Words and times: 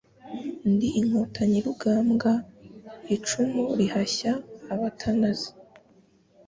Ndi 0.71 0.87
inkotanyi 0.99 1.57
Rugambwa 1.65 2.33
icumu 3.15 3.63
rihashya 3.77 4.31
abatanazi 4.73 5.49